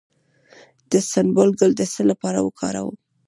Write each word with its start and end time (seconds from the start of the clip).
د 0.91 0.93
سنبل 1.11 1.49
ګل 1.59 1.71
د 1.77 1.81
څه 1.93 2.01
لپاره 2.11 2.39
وکاروم؟ 2.43 2.95